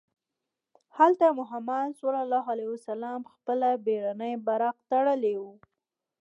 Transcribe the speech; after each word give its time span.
هلته 0.97 1.25
محمد 1.39 1.89
صلی 1.99 2.19
الله 2.25 2.45
علیه 2.53 2.69
وسلم 2.71 3.19
خپله 3.33 3.69
بېړنۍ 3.85 4.33
براق 4.47 4.77
تړلې 4.89 5.35
وه. 5.41 5.53